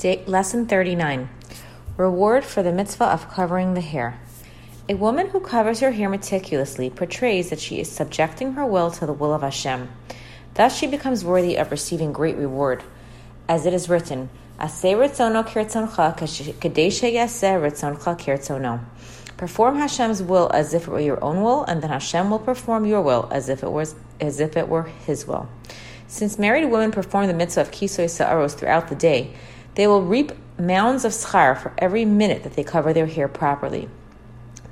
Day, 0.00 0.24
lesson 0.26 0.64
39 0.64 1.28
Reward 1.98 2.42
for 2.42 2.62
the 2.62 2.72
mitzvah 2.72 3.04
of 3.04 3.28
covering 3.28 3.74
the 3.74 3.82
hair. 3.82 4.18
A 4.88 4.94
woman 4.94 5.26
who 5.28 5.40
covers 5.40 5.80
her 5.80 5.90
hair 5.90 6.08
meticulously 6.08 6.88
portrays 6.88 7.50
that 7.50 7.60
she 7.60 7.80
is 7.80 7.92
subjecting 7.92 8.54
her 8.54 8.64
will 8.64 8.90
to 8.92 9.04
the 9.04 9.12
will 9.12 9.34
of 9.34 9.42
Hashem. 9.42 9.90
Thus, 10.54 10.74
she 10.74 10.86
becomes 10.86 11.22
worthy 11.22 11.56
of 11.56 11.70
receiving 11.70 12.14
great 12.14 12.38
reward. 12.38 12.82
As 13.46 13.66
it 13.66 13.74
is 13.74 13.90
written. 13.90 14.30
Perform 19.36 19.76
Hashem's 19.76 20.22
will 20.22 20.50
as 20.54 20.72
if 20.72 20.82
it 20.82 20.88
were 20.88 21.00
your 21.00 21.22
own 21.22 21.42
will, 21.42 21.64
and 21.64 21.82
then 21.82 21.90
Hashem 21.90 22.30
will 22.30 22.38
perform 22.38 22.86
your 22.86 23.02
will 23.02 23.28
as 23.30 23.50
if 23.50 23.62
it 23.62 23.70
was 23.70 23.94
as 24.18 24.40
if 24.40 24.56
it 24.56 24.66
were 24.66 24.84
His 24.84 25.26
will. 25.26 25.46
Since 26.06 26.38
married 26.38 26.64
women 26.64 26.90
perform 26.90 27.26
the 27.26 27.34
mitzvah 27.34 27.60
of 27.60 27.70
kisoy 27.70 28.08
sa'aros 28.08 28.54
throughout 28.54 28.88
the 28.88 28.96
day, 28.96 29.34
they 29.80 29.86
will 29.86 30.02
reap 30.02 30.30
mounds 30.58 31.06
of 31.06 31.12
schar 31.12 31.58
for 31.58 31.72
every 31.78 32.04
minute 32.04 32.42
that 32.42 32.52
they 32.52 32.62
cover 32.62 32.92
their 32.92 33.06
hair 33.06 33.26
properly. 33.26 33.88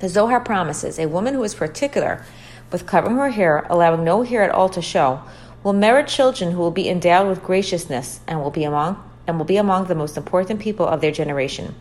The 0.01 0.07
Zohar 0.07 0.39
promises 0.39 0.99
a 0.99 1.07
woman 1.07 1.33
who 1.33 1.43
is 1.43 1.55
particular 1.55 2.23
with 2.71 2.85
covering 2.85 3.15
her 3.15 3.31
hair, 3.31 3.65
allowing 3.71 4.03
no 4.03 4.21
hair 4.21 4.43
at 4.43 4.51
all 4.51 4.69
to 4.69 4.83
show, 4.83 5.23
will 5.63 5.73
merit 5.73 6.07
children 6.07 6.51
who 6.51 6.59
will 6.59 6.69
be 6.69 6.87
endowed 6.87 7.27
with 7.27 7.41
graciousness 7.41 8.19
and 8.27 8.39
will 8.39 8.51
be 8.51 8.63
among 8.63 9.03
and 9.25 9.39
will 9.39 9.45
be 9.45 9.57
among 9.57 9.85
the 9.85 9.95
most 9.95 10.15
important 10.15 10.59
people 10.59 10.85
of 10.85 11.01
their 11.01 11.11
generation. 11.11 11.73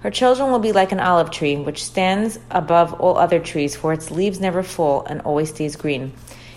Her 0.00 0.10
children 0.10 0.50
will 0.50 0.58
be 0.58 0.72
like 0.72 0.92
an 0.92 1.00
olive 1.00 1.30
tree, 1.30 1.56
which 1.56 1.82
stands 1.82 2.38
above 2.50 2.92
all 3.00 3.16
other 3.16 3.40
trees, 3.40 3.74
for 3.74 3.94
its 3.94 4.10
leaves 4.10 4.38
never 4.38 4.62
fall 4.62 5.06
and 5.06 5.22
always 5.22 5.48
stays 5.48 5.76
green. 5.76 6.12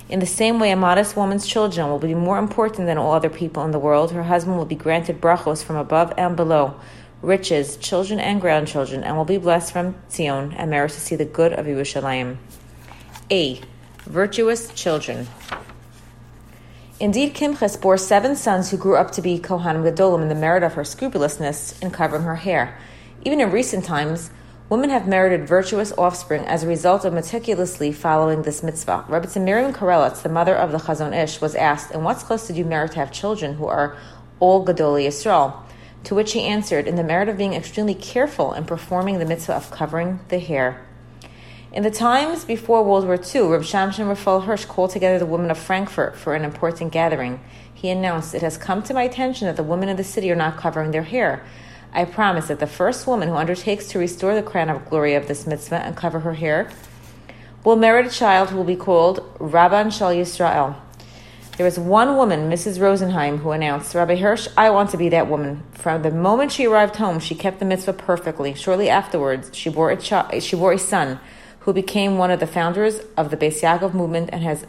In 0.10 0.20
the 0.20 0.26
same 0.26 0.60
way, 0.60 0.72
a 0.72 0.76
modest 0.76 1.16
woman's 1.16 1.48
children 1.48 1.90
will 1.90 2.00
be 2.00 2.14
more 2.14 2.38
important 2.38 2.88
than 2.88 2.98
all 2.98 3.14
other 3.14 3.30
people 3.30 3.64
in 3.64 3.72
the 3.72 3.80
world. 3.80 4.12
Her 4.12 4.24
husband 4.24 4.58
will 4.58 4.66
be 4.66 4.76
granted 4.76 5.22
brachos 5.22 5.64
from 5.64 5.78
above 5.78 6.14
and 6.18 6.36
below, 6.36 6.76
riches, 7.22 7.78
children 7.78 8.20
and 8.20 8.42
grandchildren, 8.42 9.04
and 9.04 9.16
will 9.16 9.26
be 9.26 9.38
blessed 9.38 9.72
from 9.72 9.96
Zion 10.12 10.54
and 10.54 10.70
merit 10.70 10.92
to 10.92 11.00
see 11.00 11.16
the 11.16 11.26
good 11.26 11.54
of 11.54 11.66
Yerushalayim. 11.66 12.38
A. 13.32 13.62
Virtuous 14.06 14.74
children. 14.74 15.28
Indeed, 17.00 17.34
Kimches 17.34 17.80
bore 17.80 17.98
seven 17.98 18.36
sons 18.36 18.70
who 18.70 18.78
grew 18.78 18.96
up 18.98 19.12
to 19.12 19.22
be 19.22 19.40
Kohanim 19.40 19.84
Gedolim 19.84 20.22
in 20.22 20.30
the 20.30 20.36
merit 20.36 20.64
of 20.64 20.74
her 20.74 20.84
scrupulousness 20.84 21.80
in 21.80 21.92
covering 21.92 22.24
her 22.24 22.36
hair. 22.36 22.78
Even 23.24 23.40
in 23.40 23.52
recent 23.52 23.86
times, 23.86 24.30
Women 24.74 24.90
have 24.90 25.08
merited 25.08 25.48
virtuous 25.48 25.94
offspring 26.00 26.46
as 26.46 26.64
a 26.64 26.68
result 26.68 27.06
of 27.06 27.14
meticulously 27.14 27.92
following 27.92 28.42
this 28.42 28.64
mitzvah. 28.64 29.06
Rabbi 29.08 29.40
Miriam 29.40 29.72
Karelitz, 29.72 30.24
the 30.24 30.30
mother 30.30 30.56
of 30.56 30.72
the 30.72 30.80
Chazon 30.80 31.16
Ish, 31.16 31.40
was 31.40 31.54
asked, 31.54 31.92
"In 31.92 32.04
what 32.04 32.18
close 32.18 32.48
did 32.48 32.58
you 32.58 32.66
merit 32.66 32.94
to 32.94 32.98
have 32.98 33.12
children 33.12 33.54
who 33.58 33.68
are 33.68 33.96
all 34.40 34.66
Gedolei 34.66 35.06
Yisrael?" 35.06 35.54
To 36.06 36.16
which 36.16 36.34
he 36.34 36.42
answered, 36.42 36.88
"In 36.88 36.96
the 36.96 37.04
merit 37.04 37.30
of 37.30 37.38
being 37.38 37.54
extremely 37.54 37.94
careful 37.94 38.54
in 38.54 38.66
performing 38.66 39.20
the 39.20 39.26
mitzvah 39.26 39.54
of 39.54 39.70
covering 39.70 40.22
the 40.30 40.40
hair." 40.40 40.82
In 41.72 41.84
the 41.84 41.92
times 41.92 42.44
before 42.44 42.82
World 42.82 43.06
War 43.06 43.20
II, 43.20 43.50
Reb 43.50 43.62
Shamshon 43.62 44.08
Raphael 44.08 44.40
Hirsch 44.40 44.66
called 44.66 44.90
together 44.90 45.20
the 45.20 45.28
women 45.28 45.52
of 45.52 45.60
Frankfurt 45.60 46.16
for 46.16 46.34
an 46.34 46.44
important 46.44 46.92
gathering. 46.92 47.42
He 47.72 47.92
announced, 47.92 48.34
"It 48.34 48.42
has 48.42 48.58
come 48.58 48.82
to 48.82 48.96
my 48.96 49.04
attention 49.04 49.46
that 49.46 49.56
the 49.56 49.62
women 49.62 49.90
of 49.90 49.98
the 49.98 50.04
city 50.04 50.32
are 50.32 50.36
not 50.36 50.58
covering 50.58 50.90
their 50.90 51.04
hair." 51.04 51.44
I 51.96 52.06
promise 52.06 52.48
that 52.48 52.60
the 52.60 52.68
first 52.68 53.06
woman 53.06 53.30
who 53.30 53.36
undertakes 53.36 53.88
to 53.90 54.00
restore 54.00 54.34
the 54.34 54.42
crown 54.42 54.70
of 54.70 54.90
glory 54.90 55.14
of 55.14 55.28
this 55.28 55.46
mitzvah 55.46 55.78
and 55.78 55.96
cover 55.96 56.22
her 56.22 56.34
hair 56.34 56.70
will 57.64 57.76
merit 57.76 58.08
a 58.08 58.10
child 58.10 58.50
who 58.50 58.58
will 58.58 58.64
be 58.64 58.76
called 58.76 59.20
Rabban 59.38 59.96
shel 59.96 60.10
Yisrael. 60.10 60.76
There 61.56 61.66
was 61.66 61.78
one 61.78 62.18
woman, 62.18 62.50
Mrs. 62.50 62.80
Rosenheim, 62.80 63.38
who 63.38 63.52
announced, 63.52 63.94
Rabbi 63.94 64.16
Hirsch, 64.16 64.48
I 64.58 64.72
want 64.72 64.90
to 64.90 64.98
be 64.98 65.10
that 65.10 65.30
woman. 65.30 65.62
From 65.74 66.02
the 66.02 66.10
moment 66.10 66.52
she 66.52 66.66
arrived 66.66 66.96
home, 66.96 67.20
she 67.20 67.36
kept 67.36 67.60
the 67.60 67.66
mitzvah 67.66 67.94
perfectly. 67.94 68.56
Shortly 68.56 68.90
afterwards, 68.90 69.56
she 69.56 69.70
bore 69.70 69.92
a, 69.92 69.98
chi- 69.98 70.40
she 70.40 70.56
bore 70.56 70.74
a 70.74 70.80
son 70.80 71.20
who 71.60 71.72
became 71.72 72.18
one 72.18 72.32
of 72.32 72.40
the 72.40 72.48
founders 72.48 73.02
of 73.16 73.30
the 73.30 73.38
Beis 73.38 73.62
Yaakov 73.62 73.94
movement 73.94 74.32
and 74.34 74.42
has 74.42 74.66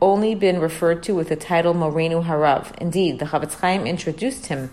only 0.00 0.36
been 0.36 0.60
referred 0.60 1.02
to 1.02 1.16
with 1.16 1.30
the 1.30 1.36
title 1.36 1.74
Morenu 1.74 2.24
Harav. 2.24 2.72
Indeed, 2.78 3.18
the 3.18 3.24
Chafetz 3.24 3.58
Chaim 3.58 3.84
introduced 3.84 4.46
him 4.46 4.70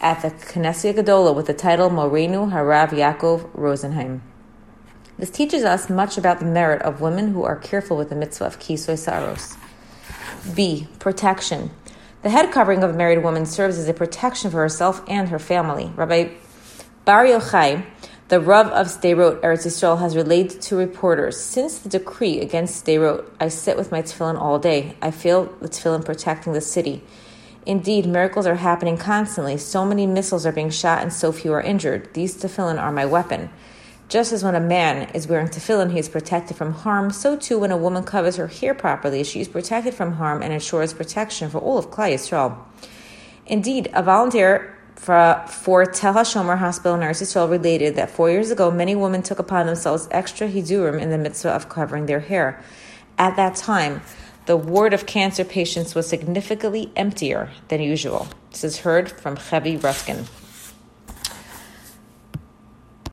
at 0.00 0.22
the 0.22 0.30
Knesset 0.30 0.94
Gedola 0.94 1.34
with 1.34 1.46
the 1.46 1.54
title 1.54 1.90
Morenu 1.90 2.52
Harav 2.52 2.90
Yaakov 2.90 3.50
Rosenheim. 3.50 4.20
This 5.18 5.30
teaches 5.30 5.64
us 5.64 5.90
much 5.90 6.16
about 6.16 6.38
the 6.38 6.44
merit 6.44 6.82
of 6.82 7.00
women 7.00 7.32
who 7.32 7.42
are 7.42 7.56
careful 7.56 7.96
with 7.96 8.08
the 8.08 8.14
mitzvah 8.14 8.46
of 8.46 8.60
Kisoy 8.60 8.96
Saros. 8.96 9.56
B. 10.54 10.86
Protection. 11.00 11.70
The 12.22 12.30
head 12.30 12.52
covering 12.52 12.84
of 12.84 12.90
a 12.90 12.96
married 12.96 13.22
woman 13.22 13.44
serves 13.44 13.78
as 13.78 13.88
a 13.88 13.94
protection 13.94 14.50
for 14.50 14.58
herself 14.58 15.02
and 15.08 15.28
her 15.28 15.38
family. 15.38 15.90
Rabbi 15.96 16.30
Bar 17.04 17.24
Yochai, 17.24 17.84
the 18.28 18.40
Rav 18.40 18.68
of 18.68 18.86
Sderot, 18.86 19.40
Eretz 19.40 19.66
Yisrael, 19.66 19.98
has 19.98 20.14
relayed 20.14 20.50
to 20.62 20.76
reporters, 20.76 21.40
Since 21.40 21.78
the 21.78 21.88
decree 21.88 22.40
against 22.40 22.84
Sderot, 22.84 23.24
I 23.40 23.48
sit 23.48 23.76
with 23.76 23.90
my 23.90 24.02
tefillin 24.02 24.40
all 24.40 24.58
day. 24.58 24.96
I 25.02 25.10
feel 25.10 25.46
the 25.60 25.68
tefillin 25.68 26.04
protecting 26.04 26.52
the 26.52 26.60
city. 26.60 27.02
Indeed, 27.68 28.06
miracles 28.06 28.46
are 28.46 28.54
happening 28.54 28.96
constantly. 28.96 29.58
So 29.58 29.84
many 29.84 30.06
missiles 30.06 30.46
are 30.46 30.52
being 30.52 30.70
shot 30.70 31.02
and 31.02 31.12
so 31.12 31.32
few 31.32 31.52
are 31.52 31.60
injured. 31.60 32.14
These 32.14 32.38
tefillin 32.38 32.80
are 32.80 32.90
my 32.90 33.04
weapon. 33.04 33.50
Just 34.08 34.32
as 34.32 34.42
when 34.42 34.54
a 34.54 34.60
man 34.60 35.10
is 35.12 35.28
wearing 35.28 35.48
tefillin, 35.48 35.92
he 35.92 35.98
is 35.98 36.08
protected 36.08 36.56
from 36.56 36.72
harm, 36.72 37.10
so 37.10 37.36
too 37.36 37.58
when 37.58 37.70
a 37.70 37.76
woman 37.76 38.04
covers 38.04 38.36
her 38.36 38.46
hair 38.46 38.72
properly, 38.72 39.22
she 39.22 39.42
is 39.42 39.48
protected 39.48 39.92
from 39.92 40.12
harm 40.12 40.42
and 40.42 40.50
ensures 40.50 40.94
protection 40.94 41.50
for 41.50 41.58
all 41.58 41.76
of 41.76 41.90
Klal 41.90 42.14
Yisrael. 42.14 42.56
Indeed, 43.44 43.90
a 43.92 44.02
volunteer 44.02 44.74
for, 44.94 45.44
for 45.46 45.84
Tel 45.84 46.14
HaShomer 46.14 46.56
Hospital 46.56 46.94
in 46.94 47.02
Eretz 47.02 47.20
Yisrael 47.20 47.50
related 47.50 47.96
that 47.96 48.08
four 48.08 48.30
years 48.30 48.50
ago, 48.50 48.70
many 48.70 48.94
women 48.94 49.22
took 49.22 49.38
upon 49.38 49.66
themselves 49.66 50.08
extra 50.10 50.48
hidurim 50.48 50.98
in 50.98 51.10
the 51.10 51.18
mitzvah 51.18 51.50
of 51.50 51.68
covering 51.68 52.06
their 52.06 52.20
hair. 52.20 52.64
At 53.18 53.36
that 53.36 53.56
time, 53.56 54.00
the 54.48 54.56
ward 54.56 54.94
of 54.94 55.04
cancer 55.04 55.44
patients 55.44 55.94
was 55.94 56.08
significantly 56.08 56.90
emptier 56.96 57.50
than 57.68 57.82
usual. 57.82 58.26
This 58.50 58.64
is 58.64 58.78
heard 58.78 59.10
from 59.10 59.36
Chevi 59.36 59.76
Ruskin. 59.76 60.24